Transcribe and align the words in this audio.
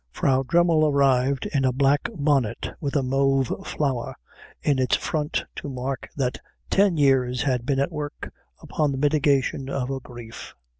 Frau 0.09 0.41
Dremmel 0.41 0.87
arrived 0.89 1.45
in 1.53 1.63
a 1.63 1.71
black 1.71 2.09
bonnet 2.15 2.71
with 2.79 2.95
a 2.95 3.03
mauve 3.03 3.53
flower 3.63 4.15
in 4.63 4.79
its 4.79 4.95
front 4.95 5.45
to 5.57 5.69
mark 5.69 6.09
that 6.15 6.39
ten 6.71 6.97
years 6.97 7.43
had 7.43 7.67
been 7.67 7.79
at 7.79 7.91
work 7.91 8.33
upon 8.63 8.91
the 8.91 8.97
mitigation 8.97 9.69
of 9.69 9.89
her 9.89 9.99
grief. 9.99 10.55